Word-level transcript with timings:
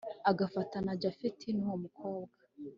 agafatana 0.31 0.91
japhet 1.01 1.39
nuwo 1.55 1.75
mukobwa 1.83 2.35